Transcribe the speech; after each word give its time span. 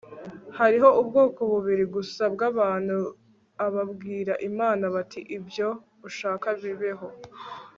hariho 0.57 0.89
ubwoko 1.01 1.39
bubiri 1.51 1.85
gusa 1.95 2.23
bw'abantu 2.33 2.97
ababwira 3.65 4.33
imana 4.49 4.85
bati 4.95 5.19
ibyo 5.37 5.67
ushaka 6.07 6.47
bibeho 6.61 7.07